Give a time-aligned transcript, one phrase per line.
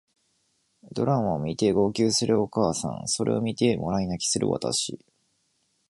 [0.93, 4.97] ドラマを見て号泣するお母さんそれを見てもらい泣きする私